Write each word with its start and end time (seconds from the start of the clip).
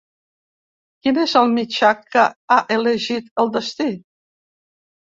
Quin 1.03 1.19
és 1.25 1.35
el 1.43 1.53
mitjà 1.59 1.93
que 2.17 2.25
ha 2.25 2.59
elegit 2.79 3.31
el 3.47 3.57
destí? 3.61 3.89